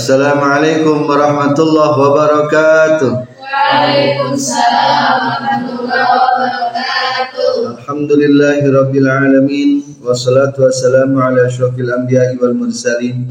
[0.00, 3.20] Assalamualaikum warahmatullahi wabarakatuh.
[3.36, 7.84] Waalaikumsalam warahmatullahi wabarakatuh.
[7.84, 13.28] Alhamdulillahi rabbil alamin wassalatu wassalamu ala asyrafil anbiya'i wal mursalin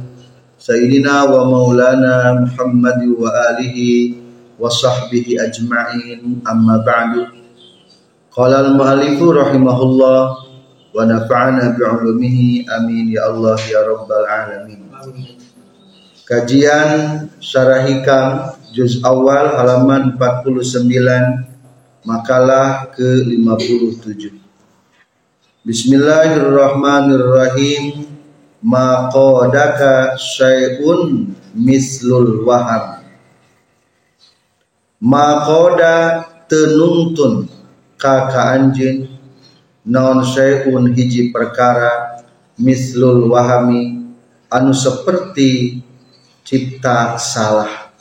[0.62, 4.22] sayyidina wa maulana Muhammad wa alihi
[4.62, 7.34] wa sahbihi ajma'in amma ba'du.
[8.30, 14.86] Qala al-mu'allifu rahimahullah wa nafa'ana bi'ulumihi amin ya Allah ya rabbal alamin.
[16.30, 20.78] Kajian Syarah Hikam Juz Awal halaman 49
[22.06, 24.38] Makalah ke-57
[25.66, 28.14] Bismillahirrahmanirrahim.
[28.62, 33.10] Maqadaka syai'un mislul waham.
[35.02, 37.50] Maqada tenuntun
[37.98, 39.10] kaka anjin
[39.82, 42.22] non syai'un hiji perkara
[42.54, 44.14] mislul wahami
[44.54, 45.89] anu seperti
[46.50, 47.94] cipta salah.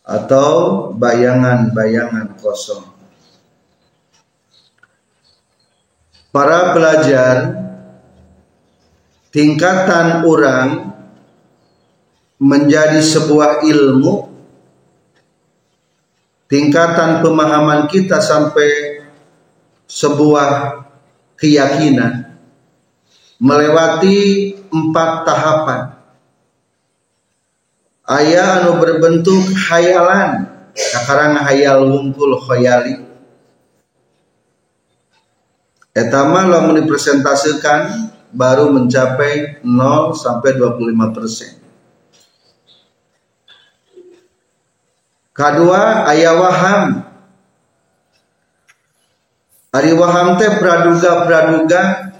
[0.00, 2.88] Atau bayangan-bayangan kosong.
[6.32, 7.60] Para pelajar
[9.28, 10.96] tingkatan orang
[12.40, 14.32] menjadi sebuah ilmu.
[16.50, 19.04] Tingkatan pemahaman kita sampai
[19.86, 20.82] sebuah
[21.38, 22.34] keyakinan.
[23.38, 24.18] Melewati
[24.72, 25.99] empat tahapan
[28.10, 30.50] ayah anu berbentuk hayalan.
[30.74, 33.02] Sekarang hayal wungkul khayali.
[35.90, 41.52] Etama lamun dipresentasikan baru mencapai 0 sampai 25 persen.
[45.34, 46.82] Kedua ayah waham.
[49.70, 52.12] Ari waham teh praduga-praduga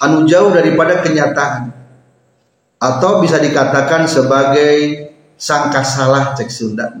[0.00, 1.72] anu jauh daripada kenyataan.
[2.76, 5.05] Atau bisa dikatakan sebagai
[5.36, 6.92] sangka salah cek Sunda.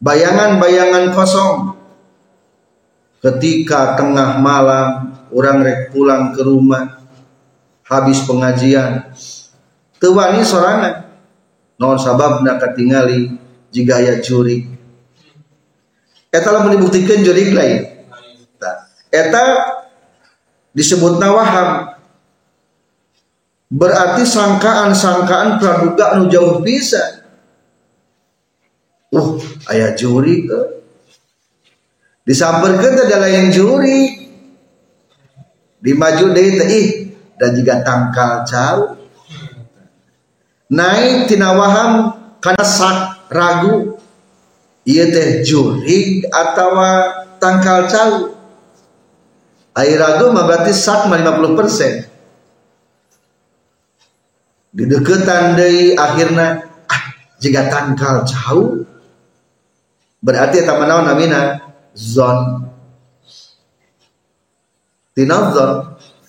[0.00, 1.76] Bayangan-bayangan kosong.
[3.20, 7.04] Ketika tengah malam orang rek pulang ke rumah.
[7.84, 9.10] Habis pengajian.
[9.98, 11.10] Tewani sorangan
[11.76, 13.34] non sabab nak ketingali
[13.74, 14.80] jika ya jurik
[16.30, 18.06] eta lamun dibuktikan jurik lain.
[19.10, 19.42] Eta
[20.70, 21.89] disebut nawaham
[23.70, 27.22] berarti sangkaan-sangkaan praduga anu jauh bisa
[29.14, 29.30] uh
[29.70, 30.60] ayah juri ke?
[32.26, 34.18] Disamperkan adalah yang juri.
[35.80, 36.88] Dimaju deh ih
[37.40, 39.00] dan juga tangkal cau
[40.68, 43.96] naik tina waham karena sak ragu.
[44.84, 46.76] Iya teh juri atau
[47.40, 48.12] tangkal cau
[49.80, 52.09] air ragu berarti sak 50 persen
[54.70, 57.04] di deketan dari akhirnya ah
[57.42, 58.86] jika tangkal jauh
[60.22, 61.58] berarti eta manaon namina?
[61.98, 62.70] Zon.
[65.10, 65.70] Tina zon?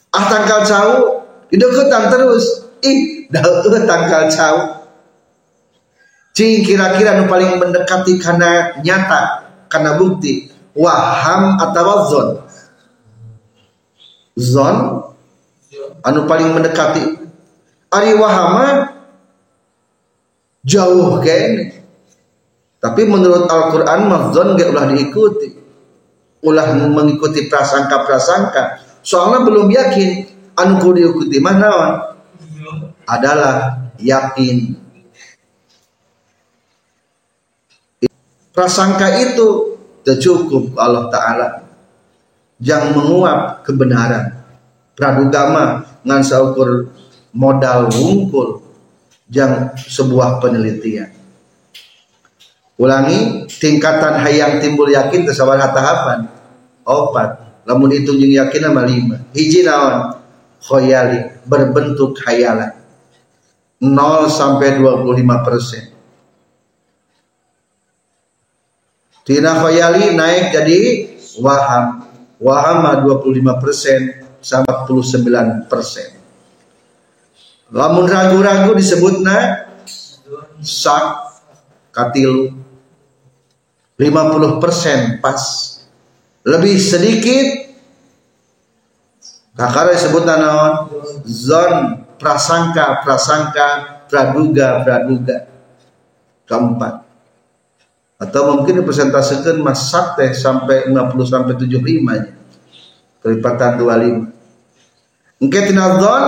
[0.10, 0.98] Ah tangkal jauh
[1.54, 2.66] di deketan terus.
[2.82, 3.46] Ih dah
[3.86, 4.82] tangkal jauh.
[6.32, 12.28] Cing kira-kira nu paling mendekati karena nyata karena bukti waham atau zon?
[14.40, 14.78] Zon?
[16.02, 17.21] Anu paling mendekati
[17.92, 18.96] Ari wahama
[20.64, 21.82] jauh kan
[22.82, 25.54] tapi menurut Al-Quran mafzon gak ulah diikuti.
[26.42, 28.82] Ulah mengikuti prasangka-prasangka.
[29.06, 30.10] Soalnya belum yakin
[30.58, 31.70] anu diikuti mana
[33.06, 34.82] adalah yakin.
[38.50, 41.48] Prasangka itu cukup Allah Ta'ala.
[42.58, 44.42] Yang menguap kebenaran.
[44.98, 46.90] Pradugama ngan saukur
[47.32, 48.64] modal wungkul
[49.32, 51.12] jang sebuah penelitian.
[52.76, 56.28] Ulangi tingkatan hayang timbul yakin tersabar tahapan
[56.82, 59.18] opat lamun itu jeung yakin nama lima.
[59.32, 60.18] Hiji naon?
[60.62, 62.78] Khoyali berbentuk hayalan
[63.82, 65.90] 0 sampai 25 persen.
[69.26, 70.78] Tina khoyali naik jadi
[71.42, 72.06] waham.
[72.38, 76.21] Waham 25 persen sama 49 persen
[77.72, 79.68] lamun ragu-ragu disebutnya
[80.62, 81.32] sak
[81.96, 82.54] katil
[83.98, 85.42] 50% pas.
[86.42, 87.48] Lebih sedikit
[89.54, 90.74] kakara disebut naon?
[91.26, 93.68] Zon prasangka prasangka
[94.10, 95.38] praduga praduga.
[96.50, 97.08] Keempat.
[98.22, 102.42] Atau mungkin dipresentasikan masak teh sampai 50 sampai 75 nya
[103.22, 106.26] kelipatan 25 mungkin tina zon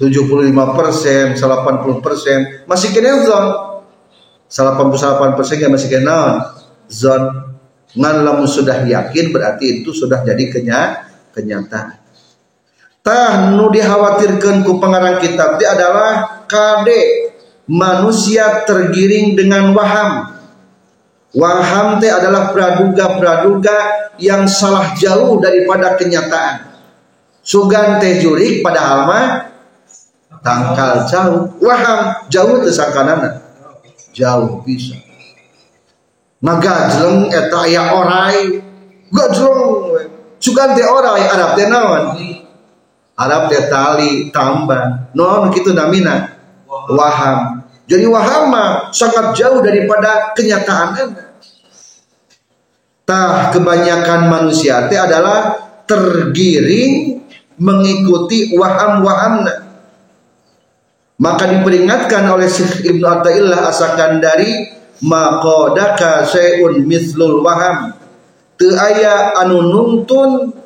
[0.00, 3.44] 75 persen 80 persen masih kena zon.
[4.48, 6.48] 88 persen ya masih kena
[6.88, 7.52] zon.
[7.92, 11.04] Ngan lamun sudah yakin berarti itu sudah jadi kenya
[11.36, 12.00] kenyataan.
[13.04, 17.36] Tah nu dikhawatirkan ku pengarang kitab itu adalah kade
[17.68, 20.40] manusia tergiring dengan waham.
[21.36, 26.72] Waham teh adalah praduga-praduga yang salah jauh daripada kenyataan.
[27.44, 29.49] Sugan teh jurik padahal mah
[30.44, 31.48] tangkal jauh.
[31.60, 33.40] Waham jauh teh sakanana
[34.12, 34.96] jauh bisa.
[36.40, 38.38] Ngagajleng eta aya orai.
[39.10, 39.62] Gajleng
[40.40, 42.04] sugan teh orai Arab teh naon?
[43.16, 46.36] Arab teh tali tambah non kitu namina?
[46.68, 47.66] Waham.
[47.90, 48.54] Jadi waham
[48.94, 50.94] sangat jauh daripada kenyataan
[53.02, 55.58] tah kebanyakan manusia teh adalah
[55.90, 57.18] tergiring
[57.58, 59.69] mengikuti waham-wahamna
[61.20, 64.72] maka diperingatkan oleh Syekh Ibnu Athaillah asakan dari
[65.04, 67.92] maqadaka syai'un mithlul waham.
[68.56, 70.56] Teu aya anu nuntun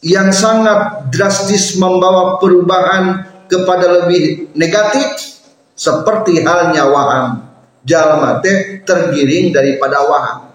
[0.00, 5.36] yang sangat drastis membawa perubahan kepada lebih negatif
[5.76, 7.44] seperti halnya waham.
[7.84, 10.48] Jalma teh tergiring daripada waham.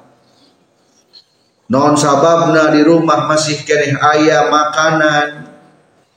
[1.70, 5.50] Non sababna di rumah masih keneh ayah makanan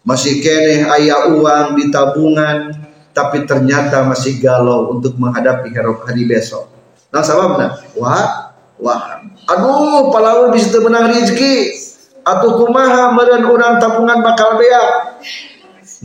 [0.04, 2.88] masih keneh ayah uang di tabungan
[3.18, 6.70] tapi ternyata masih galau untuk menghadapi hari besok.
[7.10, 11.74] Nah sababna wah wah aduh palau bisa menang rezeki
[12.22, 15.18] atau kumaha meureun urang tabungan bakal beak?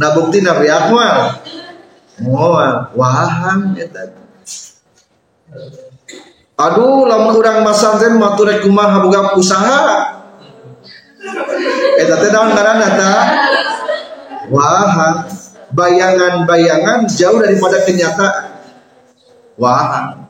[0.01, 1.37] Nah bukti na beak mah.
[2.25, 2.89] Moal
[3.77, 4.09] eta
[6.57, 9.81] aduh lamun urang masantren mah turek kumaha boga usaha?
[11.93, 13.13] Eta teh naon ngaranna ta?
[14.49, 15.42] Waham
[15.73, 18.45] bayangan-bayangan jauh daripada kenyataan
[19.57, 20.23] waham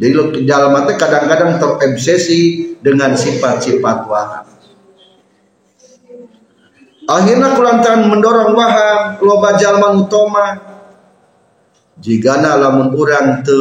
[0.00, 4.46] jadi lo jalan mata kadang-kadang terobsesi dengan sifat-sifat waham.
[7.10, 10.46] Akhirnya kulantaran mendorong waham loba jalman utama.
[12.00, 13.58] Jika lamun orang te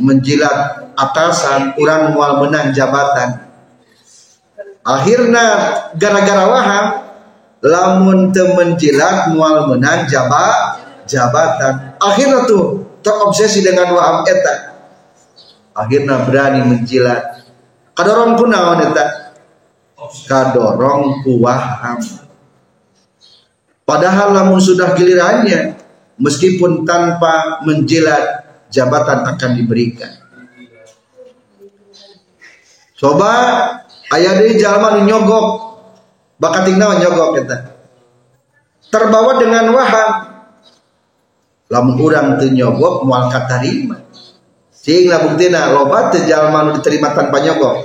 [0.00, 3.50] menjilat atasan, orang mual menang jabatan.
[4.86, 5.44] Akhirnya
[5.98, 6.86] gara-gara waham,
[7.64, 11.98] lamun te menjilat mual menang jabat jabatan.
[11.98, 14.68] Akhirnya tuh terobsesi dengan waham etak
[15.78, 17.46] akhirnya berani menjilat
[17.94, 19.34] kadorong ku naon eta?
[20.26, 21.98] Kadorong ku waham.
[23.82, 25.74] Padahal lamun sudah gilirannya
[26.20, 30.12] meskipun tanpa menjilat jabatan akan diberikan.
[32.98, 33.30] Coba
[34.12, 35.67] ayah deui jalma nyogok
[36.38, 37.56] bakat tinggal nyogok kita
[38.88, 40.10] terbawa dengan waham
[41.68, 44.08] lamun urang teu nyogok moal katarima
[44.88, 47.76] lah buktina loba teu jalma diterima tanpa nyogok.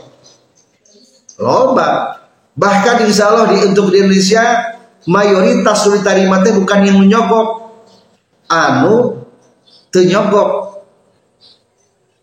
[1.44, 2.22] Loba.
[2.54, 4.78] Bahkan insya Allah di untuk di Indonesia
[5.10, 7.76] mayoritas nu diterima teh bukan yang menyogok.
[8.48, 9.26] Anu
[9.92, 10.50] teu nyogok.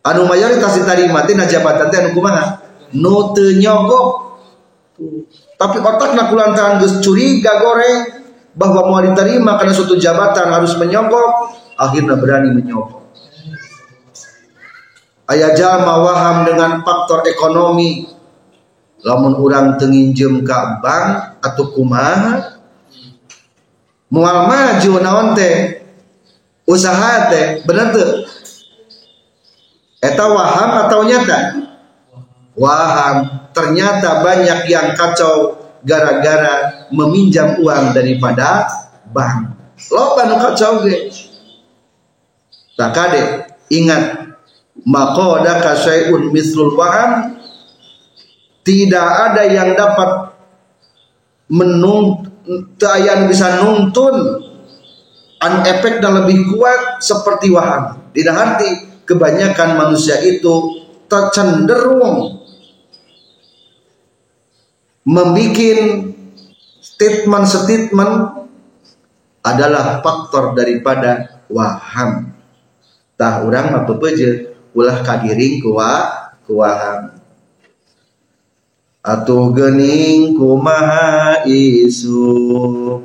[0.00, 2.64] Anu mayoritas diterima teh na jabatan teh anu kumaha?
[2.96, 4.08] Nu teu nyogok.
[5.60, 8.24] Tapi otakna kulantaran geus curiga goreng
[8.56, 13.12] bahwa mau diterima karena suatu jabatan harus menyogok, akhirnya berani menyogok.
[15.28, 18.08] Ayah jalma waham dengan faktor ekonomi.
[19.00, 22.60] Lamun orang tenginjem ke bank atau kumaha?
[24.12, 25.80] Mual maju naon teh?
[26.68, 28.28] Usaha teh bener tuh
[30.04, 31.38] eta waham atau nyata?
[32.56, 38.68] Waham ternyata banyak yang kacau gara-gara meminjam uang daripada
[39.10, 39.56] bank.
[39.88, 41.08] Lo nu kacau ge?
[42.76, 43.22] Tak kade
[43.72, 44.36] ingat
[44.84, 47.36] maqadaka syai'un mislul waham
[48.64, 50.36] tidak ada yang dapat
[51.50, 52.28] menung
[52.80, 54.46] yang bisa nuntun
[55.40, 58.00] an efek dan lebih kuat seperti waham.
[58.12, 58.68] Tidak arti
[59.08, 62.39] kebanyakan manusia itu tercenderung
[65.04, 66.10] membuat
[66.80, 68.14] statement-statement
[69.40, 72.32] adalah faktor daripada waham.
[73.16, 76.08] Tah orang apa peje ulah kadiring kuwa
[76.48, 77.20] kuwaham
[79.00, 83.00] atuh gening kumaha isu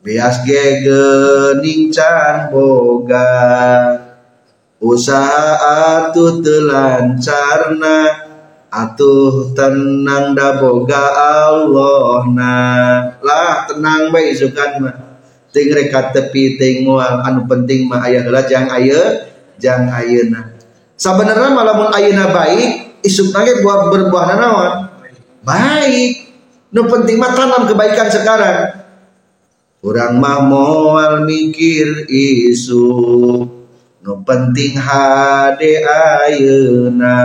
[0.00, 3.28] bias ge gening can boga.
[4.78, 5.58] Usaha
[5.98, 8.27] atuh telancarna
[8.68, 11.04] atuh tenang da boga
[11.48, 12.54] Allah na.
[13.24, 14.96] Lah tenang bae isukan mah.
[15.48, 17.24] Ting reka tepi ting mual.
[17.24, 20.58] Anu penting mah aya heula jang aya jang ayeuna
[20.98, 24.72] sabenerna malamun ayeuna baik isuk nage buah berbuah naon?
[25.46, 26.26] Baik.
[26.74, 28.84] Nu penting mah tanam kebaikan sekarang.
[29.78, 32.90] Kurang mah moal mikir isu
[34.02, 37.16] Nu penting hade ayeuna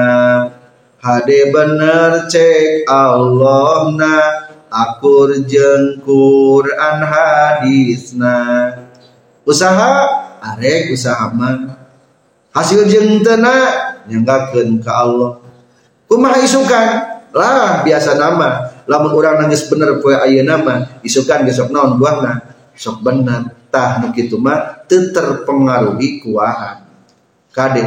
[1.03, 4.15] Hade bener cek Allah na.
[4.73, 8.73] Akur jeng Quran hadisna
[9.45, 9.93] Usaha
[10.41, 11.77] arek usaha mah
[12.49, 13.53] Hasil jeng tena
[14.09, 15.43] nyanggakeun ka Allah.
[16.09, 16.89] Kumaha isukan?
[17.35, 18.81] Lah biasa nama.
[18.89, 23.53] Lamun orang nangis bener poe ayeuna mah isukan besok naon buahna sok bener.
[23.73, 26.85] Tah nu mah teu terpengaruhi ku waham
[27.49, 27.81] kade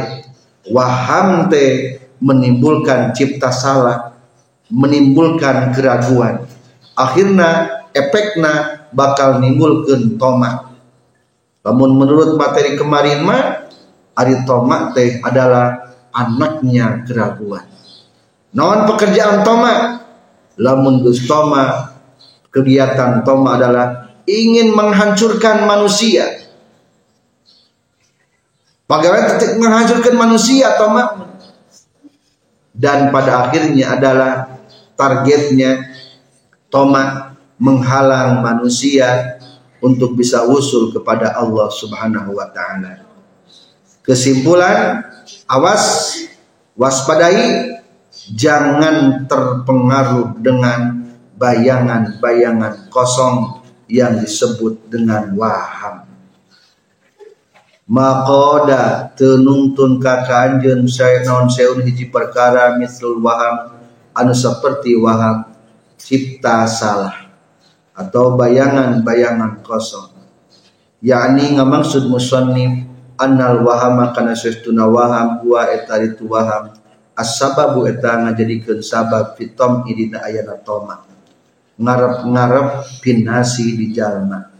[0.67, 4.17] waham teh menimbulkan cipta salah
[4.67, 6.43] menimbulkan keraguan.
[6.97, 10.75] Akhirnya efekna bakal nimbulkeun tomak.
[11.63, 13.67] Namun menurut materi kemarin mah
[14.15, 17.63] ari tomak teh adalah anaknya keraguan.
[18.55, 20.07] Naon pekerjaan tomak?
[20.57, 21.93] Lamun toma
[22.49, 26.25] kegiatan toma adalah ingin menghancurkan manusia.
[28.89, 31.36] Bagaimana menghancurkan manusia toma
[32.77, 34.61] dan pada akhirnya adalah
[34.93, 35.97] targetnya
[36.69, 39.41] toma menghalang manusia
[39.81, 43.01] untuk bisa usul kepada Allah Subhanahu wa taala.
[44.05, 45.03] Kesimpulan,
[45.49, 46.15] awas
[46.77, 47.81] waspadai
[48.37, 56.06] jangan terpengaruh dengan bayangan-bayangan kosong yang disebut dengan waham
[57.87, 63.79] makoda tenungtun kakanjen saya non seun hiji perkara mislul waham
[64.11, 65.47] anu seperti waham
[65.95, 67.31] cipta salah
[67.97, 70.13] atau bayangan-bayangan kosong.
[71.01, 72.85] Yakni ngamaksud musannif
[73.17, 76.77] annal wahama kana sestuna waham huwa etaritu waham
[77.17, 81.01] as-sababu eta ngajadikeun sabab fitom idina ayana toma
[81.77, 84.56] ngarep-ngarep pinasi di jalma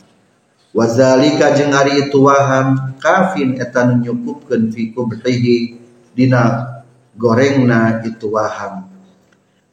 [0.76, 5.80] wazalika jeung ari itu waham kafin eta nu nyukupkeun fi kubhihi
[6.16, 6.76] dina
[7.16, 8.88] gorengna itu waham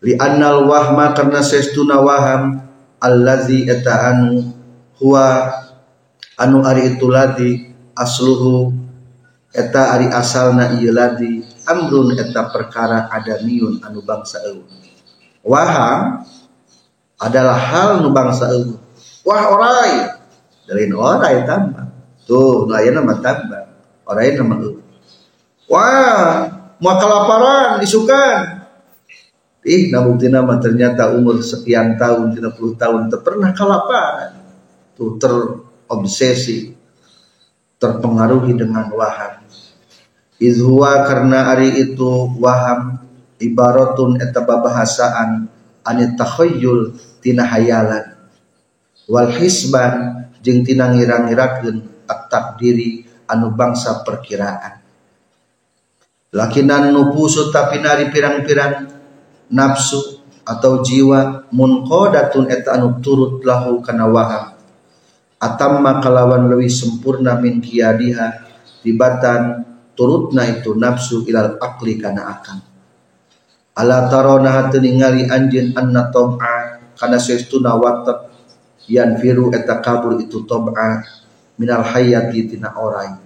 [0.05, 2.61] li annal wahma karna sestuna waham
[3.01, 4.53] allazi eta anu
[5.01, 5.53] huwa
[6.37, 7.51] anu ari itu ladi
[7.97, 8.75] asluhu
[9.55, 14.67] eta ari asalna ieu ladi amrun eta perkara adamiun anu bangsa eueuh.
[15.45, 16.25] Waham
[17.21, 18.81] adalah hal nu bangsa eueuh.
[19.25, 19.93] Wah orai
[20.64, 21.87] dari orai tambah
[22.25, 23.62] tuh nu ayeuna mah tambah
[24.09, 24.80] orai nama eueuh
[25.68, 26.49] wah
[26.80, 28.64] mau kelaparan isukan
[29.64, 34.30] ih nabuktina mah ternyata umur sekian tahun 30 tahun pernah kelaparan.
[34.94, 36.76] Tuh terobsesi
[37.80, 39.42] terpengaruhi dengan waham.
[40.38, 43.00] Izhuwa karena hari itu waham
[43.40, 45.49] ibaratun eta babahasaan
[45.83, 46.94] anit takhayyul
[47.25, 48.14] tina hayalan
[49.09, 54.85] wal hisban jeung tina ngira-ngirakeun at-takdiri anu bangsa perkiraan.
[56.37, 58.93] Lakinan nupusu tapi nari pirang-pirang
[59.49, 64.53] nafsu atau jiwa munqadatun eta anu turut lahu kana waham.
[65.41, 68.45] Atamma kalawan lebih sempurna min kiadiha
[68.85, 69.65] tibatan
[69.97, 72.75] turutna itu nafsu ilal akli kana akan
[73.75, 78.31] ala tarona hatu ningali anjeun anna tom'a kana saestuna watak
[78.91, 81.05] yan firu eta kabur itu tom'a
[81.57, 83.25] minal hayati tina orai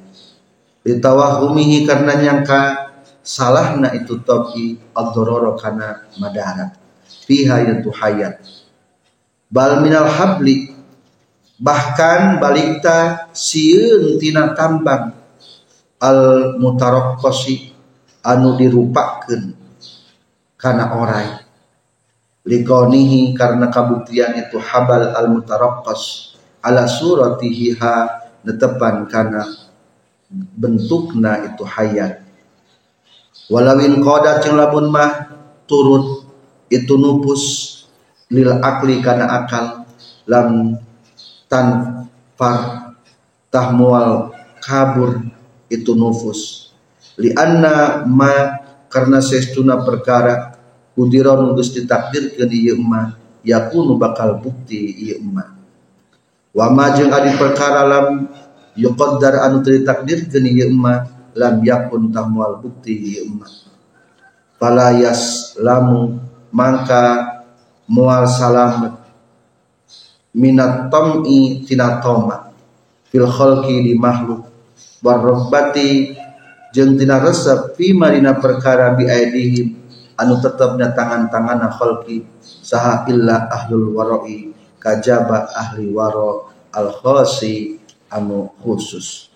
[0.88, 2.88] litawahumihi karena nyangka
[3.28, 6.72] salahna itu toki ad-dororo kana madara.
[7.28, 8.40] Fiha itu hayat.
[9.52, 10.72] Bal minal habli
[11.60, 15.12] bahkan balikta sieun tina tambang.
[15.98, 17.74] Al mutarokosi
[18.22, 19.50] anu dirupakan
[20.54, 21.47] karena orai
[22.48, 26.32] likonihi karena kabuktian itu habal al mutarokos
[26.64, 29.44] ala suratihi ha netepan karena
[30.32, 32.24] bentukna itu hayat.
[33.52, 35.28] Walawin koda ceng labun mah
[35.68, 36.24] turut
[36.72, 37.44] itu nupus
[38.32, 39.88] lil akli karena akal
[40.28, 40.76] lam
[41.48, 42.92] tanfar
[43.52, 45.20] tahmual kabur
[45.68, 46.72] itu nufus.
[47.16, 50.57] Li anna ma karena sestuna perkara
[50.98, 53.14] kudiron geus ditakdirkeun ieu ma
[53.46, 55.46] yakunu bakal bukti ieu ma
[56.50, 58.26] wa ma jeung adi perkara lam
[58.74, 61.06] yuqaddar anu teu ditakdirkeun ieu ma
[61.38, 63.46] lam yakun tahmual bukti ieu ma
[64.58, 66.18] fala yaslamu
[66.50, 67.38] mangka
[67.86, 68.98] mual salamet
[70.34, 72.50] minat tam'i tina toma
[73.06, 74.50] fil khalqi di makhluk.
[74.98, 76.18] Warrobbati
[76.74, 79.77] jeung tina resep fi marina perkara bi aidihim
[80.18, 84.50] anu tetepna tangan-tangan khalqi saha illa ahlul warai
[84.82, 87.78] kajaba ahli waro al khasi
[88.10, 89.30] anu khusus.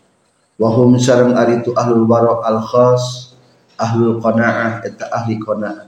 [0.58, 3.34] Wahum sareng ari tu ahlul waro al khas
[3.78, 5.86] ahlul qanaah eta ahli qanaah.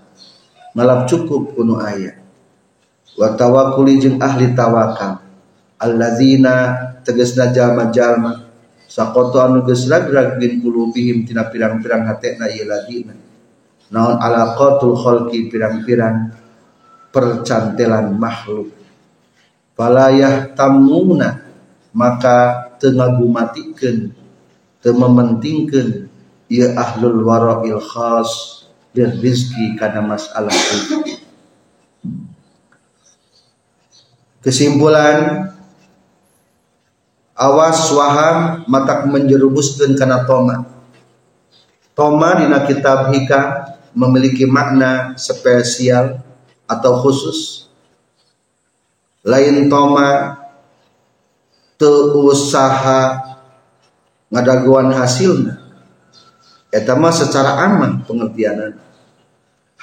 [0.74, 2.18] Ngalap cukup kuno aya.
[3.18, 5.22] Wa tawakkuli jeung ahli tawakal.
[5.78, 6.54] Alladzina
[7.02, 8.46] tegasna jalma-jalma.
[8.86, 13.23] Sakoto anu geus ragrag bin qulubihim tina pirang-pirang hatena ieu ladina
[13.92, 16.32] naon alaqatul khalqi pirang-pirang
[17.10, 18.72] percantelan makhluk.
[19.74, 21.42] Falayah tamuna
[21.90, 24.10] maka tengagumatikan
[24.84, 26.12] mementingkan
[26.52, 28.62] ia ahlul wara'il khas
[28.92, 31.16] dan rizki karena masalah itu.
[34.44, 35.48] Kesimpulan
[37.32, 40.68] awas waham matak menjerumuskan karena toma
[41.96, 46.20] toma dina kitab hikam memiliki makna spesial
[46.66, 47.70] atau khusus.
[49.24, 50.36] Lain toma
[52.14, 53.20] usaha
[54.32, 55.64] ngadaguan hasilnya
[56.74, 58.82] eta mah secara aman pengertianan.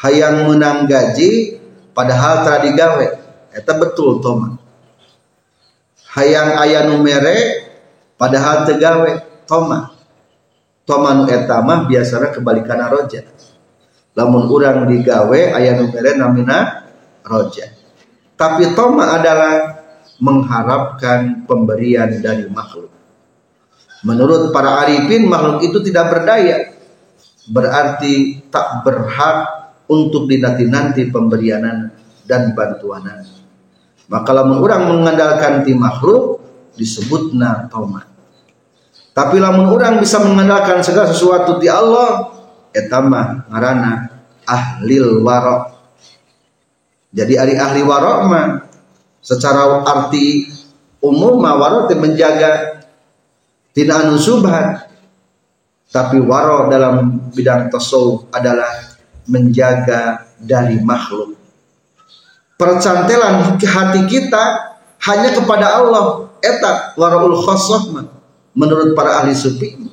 [0.02, 1.62] Hayang menang gaji
[1.96, 3.08] padahal tadi gawe
[3.56, 4.60] eta betul toma.
[6.12, 7.70] Hayang aya numere
[8.20, 9.12] padahal tegawe
[9.48, 9.96] toma.
[10.84, 13.24] Toma nu eta mah biasanya kebalikan roja
[14.18, 16.88] lamun urang digawe aya numere namina
[17.24, 17.82] roja
[18.42, 19.82] tapi toma adalah
[20.18, 22.90] mengharapkan pemberian dari makhluk.
[24.02, 26.74] Menurut para arifin makhluk itu tidak berdaya,
[27.50, 29.38] berarti tak berhak
[29.86, 31.94] untuk dinanti-nanti pemberian
[32.26, 33.30] dan bantuan.
[34.10, 36.42] Maka lamun orang mengandalkan ti makhluk
[36.74, 37.38] disebut
[37.70, 38.10] taumat.
[39.14, 42.41] Tapi lamun orang bisa mengandalkan segala sesuatu di Allah,
[42.72, 44.12] etama ngarana
[44.48, 45.78] ahlil warok.
[47.12, 48.48] Jadi ari ahli warok mah
[49.20, 50.48] secara arti
[51.04, 52.84] umum waro menjaga
[53.76, 54.88] tidak anu subhat.
[55.92, 58.96] Tapi waro dalam bidang tasawuf adalah
[59.28, 61.36] menjaga dari makhluk.
[62.56, 64.44] Percantelan hati kita
[65.04, 66.32] hanya kepada Allah.
[66.40, 67.92] Eta waraul khosoh
[68.56, 69.91] menurut para ahli sufi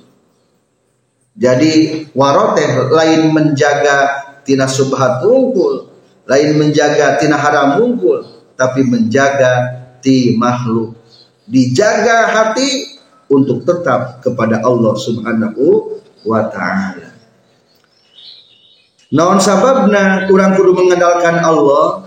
[1.39, 5.87] jadi waro teh lain menjaga tina subhat unggul
[6.27, 8.27] lain menjaga tina haram unggul
[8.59, 10.99] tapi menjaga ti makhluk.
[11.49, 12.99] Dijaga hati
[13.31, 15.97] untuk tetap kepada Allah Subhanahu
[16.27, 17.17] wa taala.
[19.09, 22.05] Naon sababna kurang kudu mengandalkan Allah?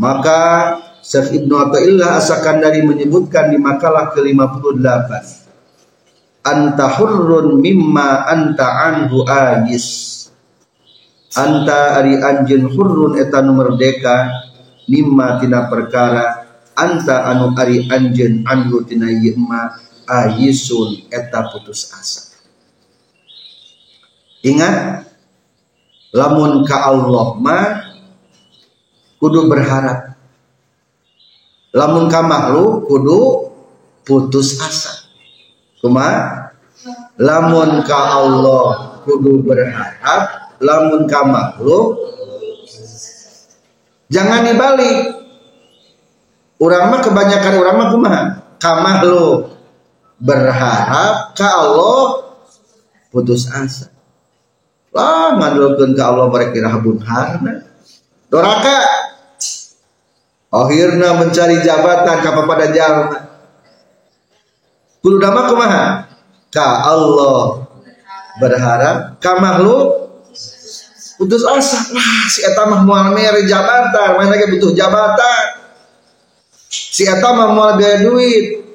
[0.00, 0.40] Maka
[1.04, 5.45] Syekh Ibnu Athaillah asakan dari menyebutkan di makalah ke-58
[6.46, 10.14] Anta hurrun mimma anta anhu ajis.
[11.34, 14.46] Anta ari anjeun hurrun eta nu merdeka
[14.86, 16.46] mimma tina perkara
[16.78, 19.74] anta anu ari anjen anhu tina yema
[20.06, 22.30] ayisun eta putus asa.
[24.46, 25.02] Ingat
[26.14, 27.66] lamun ka Allah mah
[29.18, 30.14] kudu berharap.
[31.74, 33.18] Lamun ka makhluk kudu
[34.06, 35.05] putus asa
[35.80, 36.08] kuma
[37.20, 42.16] lamun ka Allah kudu berharap lamun ka makhluk
[44.10, 44.98] jangan dibalik.
[46.56, 48.22] Orang mah kebanyakan orang mah kumaha?
[48.56, 49.52] Kamah lo
[50.16, 52.32] berharap ke Allah
[53.12, 53.92] putus asa.
[54.96, 57.60] Lah ngandulkeun ke Allah mereka habun harna.
[58.32, 58.80] Doraka!
[60.48, 63.25] Akhirnya mencari jabatan ke pada jalma
[65.06, 66.02] kudu dama kumaha?
[66.50, 67.62] Ka Allah.
[68.42, 70.10] Berharap ka makhluk
[71.14, 71.94] putus asa.
[71.94, 74.18] Lah si eta mah moal mere jabatan.
[74.18, 75.62] Mana lagi butuh jabatan?
[76.66, 78.66] Si eta mah moal biaya duit.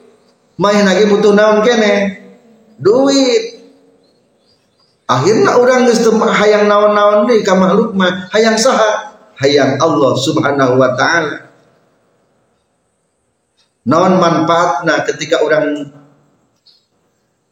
[0.56, 2.24] Main lagi butuh naon kene?
[2.80, 3.60] Duit.
[5.12, 8.32] Akhirnya orang geus hayang naon-naon deui ka makhluk mah.
[8.32, 9.20] Hayang saha?
[9.44, 11.52] Hayang Allah subhanahu wa ta'ala.
[13.84, 15.92] Naon manfaatna ketika orang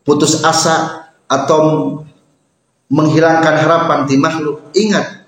[0.10, 1.62] putus asa atau
[2.90, 4.74] menghilangkan harapan di makhluk.
[4.74, 5.22] Ingat,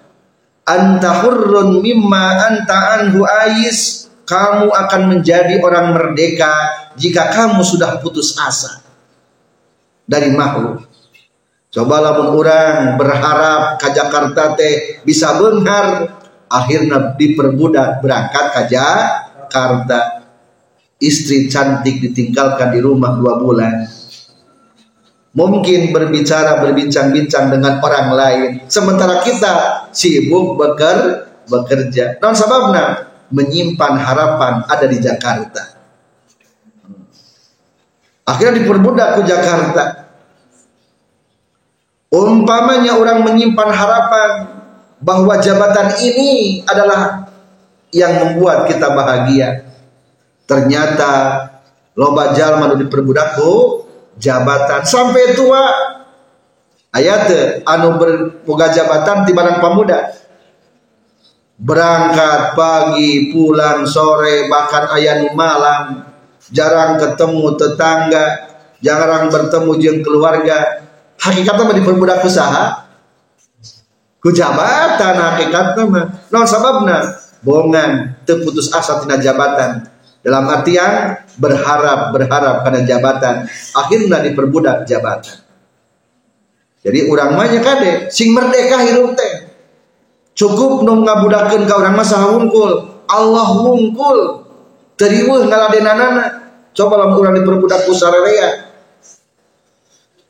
[0.66, 4.10] anta hurrun mimma anta anhu ais.
[4.26, 6.54] Kamu akan menjadi orang merdeka
[6.96, 8.80] jika kamu sudah putus asa
[10.08, 10.88] dari makhluk.
[11.68, 16.16] Cobalah orang berharap ke Jakarta teh bisa benghar
[16.48, 20.00] akhirnya diperbudak berangkat ke Jakarta
[20.96, 23.84] istri cantik ditinggalkan di rumah dua bulan
[25.32, 28.50] mungkin berbicara berbincang-bincang dengan orang lain.
[28.68, 32.20] Sementara kita sibuk beker, bekerja.
[32.20, 35.64] Non sebabnya menyimpan harapan ada di Jakarta.
[38.28, 39.84] Akhirnya diperbudak ke Jakarta.
[42.12, 44.30] Umpamanya orang menyimpan harapan
[45.00, 47.32] bahwa jabatan ini adalah
[47.96, 49.64] yang membuat kita bahagia.
[50.44, 51.12] Ternyata
[51.96, 53.81] loba jalma nu diperbudaku
[54.18, 54.82] jabatan.
[54.84, 55.64] Sampai tua
[56.92, 57.30] ayat
[57.64, 60.00] anu berboga jabatan di barang pemuda.
[61.62, 66.10] Berangkat pagi pulang sore bahkan ayat malam.
[66.50, 68.26] Jarang ketemu tetangga
[68.82, 70.90] jarang bertemu jeng keluarga.
[71.22, 72.90] Hakikatnya mah diperbudak usaha
[74.18, 76.06] ku jabatan hakikatnya mah.
[76.34, 77.14] Non sababna?
[77.42, 79.86] Bohongan terputus asa tina jabatan
[80.22, 83.46] dalam artian berharap berharap pada jabatan.
[83.74, 85.42] Akhirnya diperbudak jabatan.
[86.82, 89.54] Jadi orang mah kade sing merdeka hidup teh.
[90.34, 92.72] Cukup nu ngabudakeun ka urang mah saha wungkul.
[93.06, 94.48] Allah wungkul.
[94.98, 96.26] Teriweuh ngaladenanana.
[96.74, 98.72] Coba lamun urang diperbudak ku sararea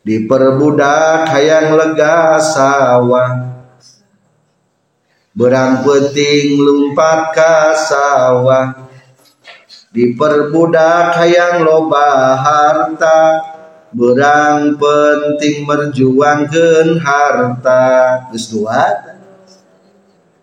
[0.01, 3.53] diperbudak hayang lega sawah
[5.37, 8.90] berang peting lumpat ka sawah
[9.91, 13.43] diperbudak hayang loba harta
[13.91, 17.85] berang penting merjuangkan harta.
[18.31, 19.11] Geus dua.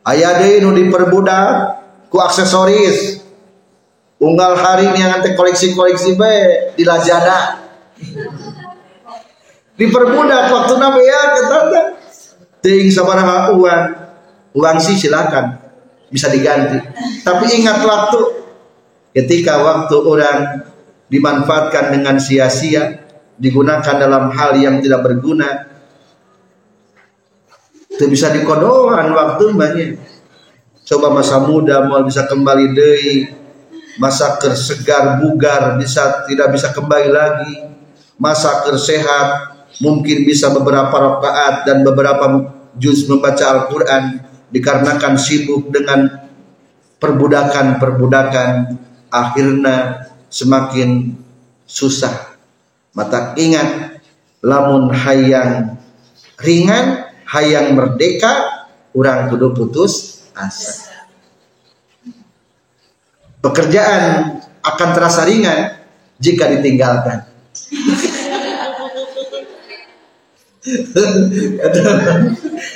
[0.04, 1.80] Aya deui nu diperbudak
[2.12, 3.24] ku aksesoris.
[4.18, 6.34] Unggal hari yang nanti koleksi-koleksi be
[6.74, 7.62] di Lazada.
[9.78, 11.82] Diperbudak waktu nabi ya ketanda
[12.60, 13.82] ting sabaraha uang.
[14.58, 15.54] Uang sih silakan
[16.10, 16.82] bisa diganti.
[17.22, 18.37] Tapi ingat waktu
[19.12, 20.38] ketika waktu orang
[21.08, 23.08] dimanfaatkan dengan sia-sia
[23.40, 25.68] digunakan dalam hal yang tidak berguna
[27.88, 29.90] itu bisa dikodohan waktu banyak
[30.84, 33.04] coba masa muda mau bisa kembali deh
[33.98, 37.54] masa kersegar bugar bisa tidak bisa kembali lagi
[38.20, 42.26] masa kersehat mungkin bisa beberapa rakaat dan beberapa
[42.78, 46.06] juz membaca Al-Quran dikarenakan sibuk dengan
[46.98, 48.50] perbudakan-perbudakan
[49.12, 51.16] akhirnya semakin
[51.64, 52.36] susah.
[52.96, 54.00] Mata ingat
[54.40, 55.76] lamun hayang
[56.40, 58.66] ringan hayang merdeka
[58.96, 60.88] orang kudu putus asa.
[63.38, 65.78] Pekerjaan akan terasa ringan
[66.18, 67.22] jika ditinggalkan.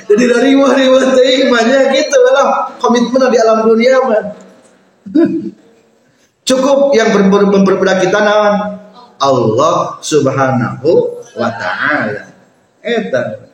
[0.08, 4.22] Jadi dari wahri wahri banyak gitu lah komitmen di alam dunia mah
[6.42, 8.82] Cukup yang berbudak kita naon?
[9.22, 10.90] Allah Subhanahu
[11.38, 12.34] wa taala.
[12.82, 13.46] Eta.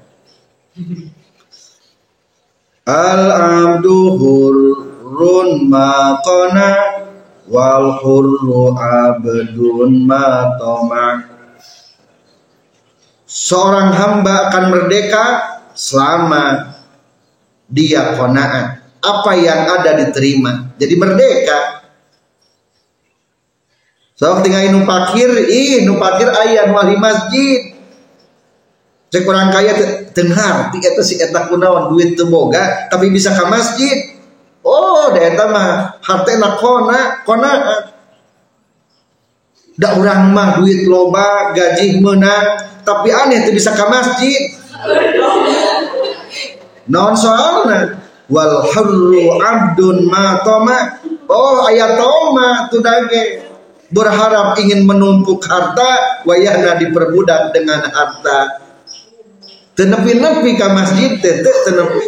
[2.88, 7.05] Al abdu hurrun maqana
[7.44, 11.29] wal hurru abdun matoma.
[13.29, 15.24] Seorang hamba akan merdeka
[15.77, 16.72] selama
[17.68, 18.81] dia kona'at.
[19.05, 20.72] Apa yang ada diterima.
[20.81, 21.77] Jadi merdeka
[24.18, 27.70] Sok tinggal nu pakir, ih nu pakir ayah wali masjid.
[29.14, 29.72] Cek orang kaya
[30.11, 34.18] dengar, ti eta si eta kunaon duit teu boga tapi bisa ke masjid.
[34.66, 37.52] Oh, da eta mah hartena kona, kona.
[39.78, 44.50] Da urang mah duit loba, gaji menang, tapi aneh tuh bisa ke masjid.
[46.90, 51.00] Non soalna wal hurru abdun ma toma.
[51.31, 53.47] Oh, ayat toma tuh dage
[53.88, 58.64] berharap ingin menumpuk harta wayahna diperbudak dengan harta.
[59.79, 62.07] Tenepi-nepi ke masjid tete tenepi.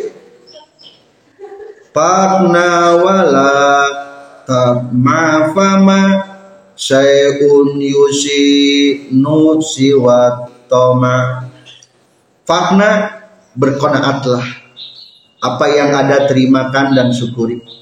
[1.91, 3.55] Partna wala
[4.95, 6.03] mafama
[6.79, 8.43] syai'un yusi
[9.15, 11.47] nutsi watoma
[12.47, 13.23] Fakna
[13.55, 14.45] berkonaatlah.
[15.41, 17.80] Apa yang ada terimakan dan syukuri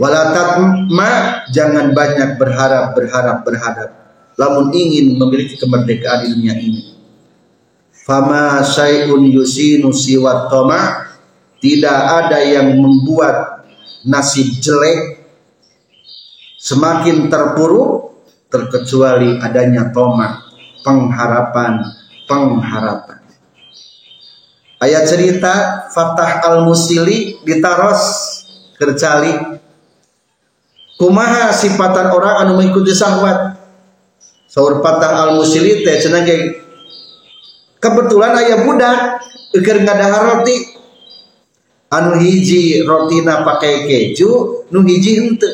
[0.00, 3.90] Walatatma jangan banyak berharap berharap berharap.
[4.40, 6.96] Lamun ingin memiliki kemerdekaan dunia ini.
[7.92, 11.12] Fama syai'un yusinu siwat toma
[11.62, 13.68] tidak ada yang membuat
[14.02, 15.22] nasib jelek
[16.58, 18.18] semakin terpuruk
[18.50, 20.42] terkecuali adanya toma
[20.82, 21.78] pengharapan
[22.26, 23.22] pengharapan
[24.82, 28.02] ayat cerita Fatah al-Musili ditaros
[28.74, 29.61] kercali
[31.02, 33.58] kumaha sifatan orang anu mengikuti syahwat
[34.46, 36.22] saur patah al musili teh cenah
[37.82, 39.18] kebetulan ayah budak
[39.58, 40.78] keur ngadahar roti.
[41.92, 45.52] Anu hiji rotina pakai keju nu hiji henteu.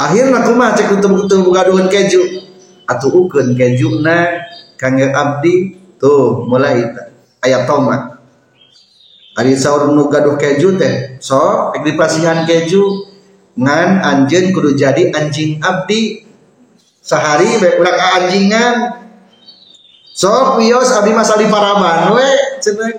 [0.00, 2.40] Akhirnya kumaha cek kutu-kutu gaduhan keju?
[2.88, 4.48] Atuh ukeun kejuna
[4.80, 5.76] kangge abdi.
[6.00, 6.88] Tuh mulai
[7.44, 8.11] ayat tomat
[9.32, 13.08] Ari sahur nu gaduh keju teh so dipasihan keju
[13.56, 16.28] ngan anjeun kudu jadi anjing abdi.
[17.02, 18.74] Sehari bae ulah anjingan
[20.14, 22.30] so pios abdi masa di paraban we
[22.62, 22.94] cenah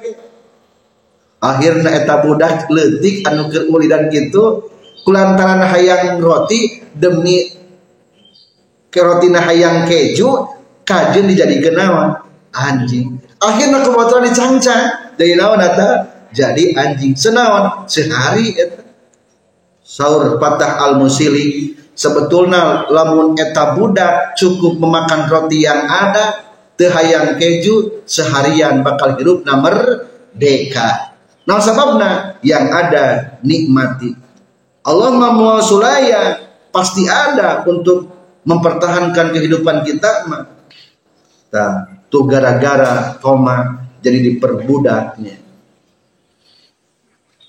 [1.40, 4.68] akhirna eta budak leutik anu keur ulidan kitu
[5.08, 7.52] kulantaran hayang roti demi
[8.92, 10.52] kerotina hayang keju
[10.84, 12.10] kajeun dijadikeun naon
[12.52, 13.24] anjing.
[13.40, 14.84] Akhirna kebetulan dicangcang
[15.16, 18.82] dari naon eta jadi anjing senawan sehari eta.
[19.84, 26.42] Sahur patah al musili sebetulnya lamun eta budak cukup memakan roti yang ada
[26.74, 31.14] tehayang keju seharian bakal hidup nomor deka
[31.46, 34.16] nah sebabnya yang ada nikmati.
[34.84, 36.40] Allah mamual sulaya
[36.72, 38.08] pasti ada untuk
[38.48, 40.44] mempertahankan kehidupan kita mah.
[42.08, 45.43] Tuh gara-gara koma jadi diperbudaknya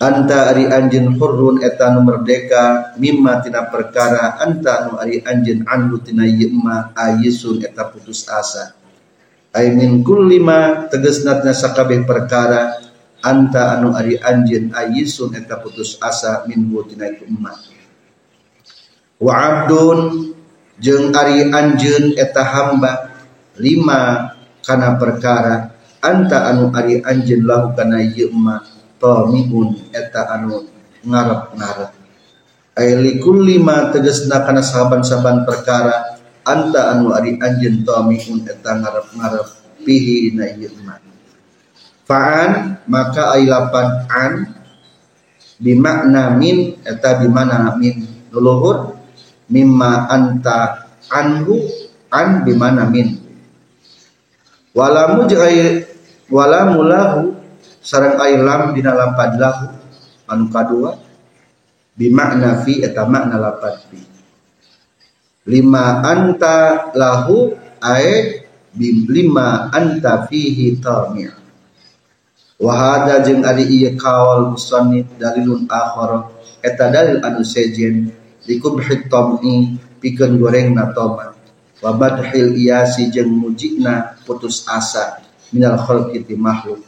[0.01, 6.03] anta ari anjeun hurrun eta nu merdeka mimma tina perkara anta nu ari anjeun anhu
[6.03, 8.75] tina yema ayisun eta putus asa.
[9.55, 12.85] Ay min kulli ma tegesna sakabeh perkara
[13.25, 17.57] anta anu ari anjeun ayisun eta putus asa min tina itu emma
[19.17, 20.35] wa abdun
[20.77, 23.15] jeung ari anjeun eta hamba
[23.57, 25.73] lima kana perkara
[26.05, 28.74] anta anu ari anjeun lahu kana yema
[29.05, 30.65] tamiun eta anu
[31.05, 31.93] ngarep-ngarep
[32.81, 36.17] ay likulli ma tegesna kana saban-saban perkara
[36.49, 39.47] anta anu ari anjeun tamiun eta ngarep-ngarep
[39.85, 40.73] pihi dina ieu
[42.09, 44.33] fa'an maka ay lapan an
[45.61, 48.05] bimakna min eta bimana min.
[48.35, 48.99] Luluhur
[49.49, 51.63] mimma anta anhu
[52.11, 53.15] an bimana min.
[54.75, 55.87] Walamu jeung
[56.29, 57.44] walamulahu
[57.85, 59.69] sarang lam dina lapad lahu
[60.25, 60.97] anu kadua
[61.93, 64.01] bimakna fi eta makna lapad fi.
[65.45, 67.53] Lima anta lahu
[67.85, 68.41] ae
[68.73, 71.29] bim lima anta fihi tami'
[72.57, 76.33] wa hada jeung ari ieu kawal musannif dalilun akhar
[76.65, 78.09] eta dalil anu sejen
[78.49, 81.37] likubhi tam'i pikeun gorengna tomat.
[81.85, 85.21] Wa badhil iyasi jeung mujina putus asa
[85.53, 86.81] minal khalqi makhluk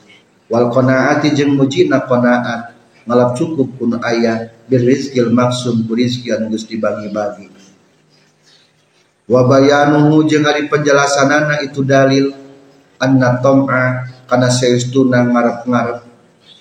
[0.46, 6.50] wal qanaati jeung mujina qanaat ngalap cukup kun aya bir rizqil maksum ku rizki anu
[6.50, 7.46] geus dibagi-bagi.
[9.26, 12.34] Wa bayanuhu jeung ari penjelasanana itu dalil
[12.98, 16.02] anna tam'a kana saestuna ngarep-ngarep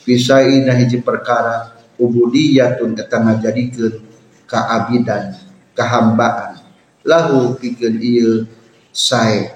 [0.06, 4.02] fisaina hiji perkara ubudiyatun eta ngajadikeun
[4.46, 5.34] kaabidan
[5.74, 6.62] kahambaan
[7.02, 8.46] lahu pikeun ieu
[8.94, 9.50] sae.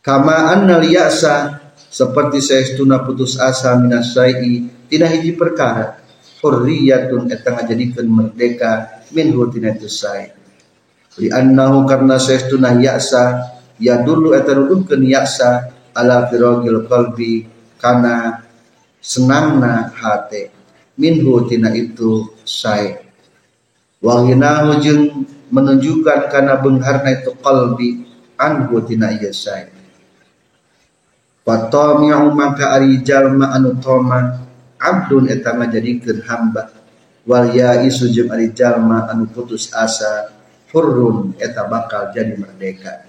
[0.00, 1.59] Kama anna liyasa
[1.90, 5.98] seperti saestuna putus asa minasai tina hiji perkara
[6.38, 10.30] hurriyatun eta ngajadikeun merdeka min tina itu sai
[11.18, 17.50] li annahu karna saestuna ya'sa ya dulu eta nuduhkeun ya'sa ala firagil qalbi
[17.82, 18.46] kana
[19.02, 20.54] senangna hate
[21.00, 23.00] minhu tina itu sai.
[24.00, 28.04] Wa ghinahu jeung menunjukkan kana beungharna itu qalbi
[28.36, 29.79] anhu tina ieu sai
[31.40, 34.44] Fatami'u maka ari jalma anu toma
[34.76, 36.68] abdun eta ngajadikeun hamba.
[37.24, 40.30] Wal yaisu jeung ari jalma anu putus asa
[40.70, 43.08] hurrun eta bakal jadi merdeka.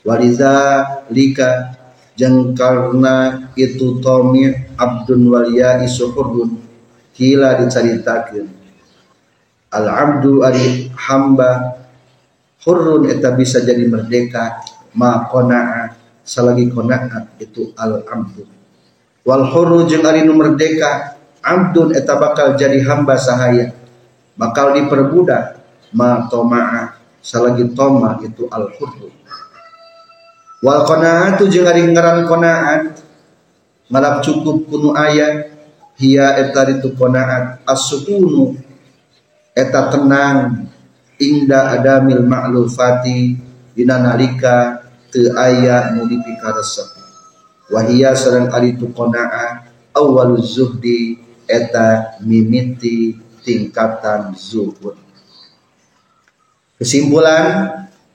[0.00, 1.76] Waliza lika
[2.16, 4.48] jeung karna itu tomi
[4.80, 6.56] abdun wal yaisu hurrun
[7.12, 8.48] kila dicaritakeun.
[9.70, 11.78] Al abdu ari hamba
[12.66, 14.58] hurrun eta bisa jadi merdeka
[14.98, 15.99] ma qana'a
[16.30, 18.46] salagi konaat itu al abdu
[19.26, 23.74] wal hurru jeung ari nu merdeka abdun eta bakal jadi hamba sahaya.
[24.38, 25.60] Bakal diperbudak
[25.92, 29.12] ma toma'a salagi toma itu al hurru
[30.64, 33.04] wal qanaatu jeung ari ngaran qanaat
[33.92, 35.50] malap cukup kunu aya
[36.00, 38.56] hiya eta itu qanaat as-sukunu
[39.52, 40.68] eta tenang
[41.20, 43.36] inda adamil ma'lufati
[43.76, 46.96] dina nalika teu aya nu dipikaresep
[47.70, 51.18] wahia sareng ari tu qanaah awaluz zuhdi
[51.50, 54.94] eta mimiti tingkatan zuhud.
[56.80, 57.68] Kesimpulan,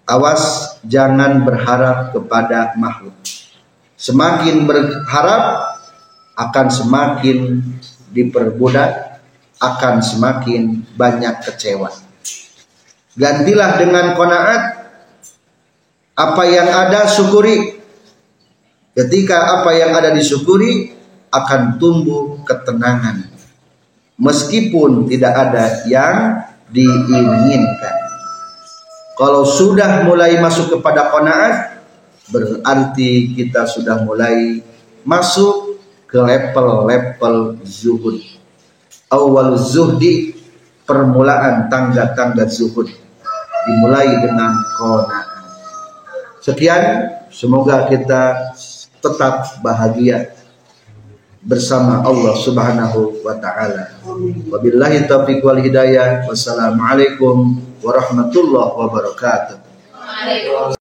[0.08, 3.13] awas jangan berharap kepada makhluk.
[3.99, 5.77] Semakin berharap
[6.36, 7.62] akan semakin
[8.10, 9.21] diperbudak,
[9.62, 11.93] akan semakin banyak kecewa.
[13.15, 14.84] Gantilah dengan konaat
[16.15, 17.75] apa yang ada syukuri.
[18.95, 20.95] Ketika apa yang ada disyukuri
[21.28, 23.28] akan tumbuh ketenangan.
[24.15, 27.95] Meskipun tidak ada yang diinginkan.
[29.19, 31.84] Kalau sudah mulai masuk kepada konaat
[32.32, 34.63] berarti kita sudah mulai
[35.04, 38.23] masuk ke level-level zuhud.
[39.12, 40.36] Awal zuhdi
[40.88, 42.88] permulaan tangga-tangga zuhud
[43.67, 45.24] dimulai dengan qanaah.
[46.45, 48.53] Sekian, semoga kita
[49.01, 50.29] tetap bahagia
[51.41, 53.97] bersama Allah Subhanahu wa taala.
[54.53, 56.21] Wabillahi taufiq wal hidayah.
[56.29, 59.58] Wassalamualaikum warahmatullahi wabarakatuh.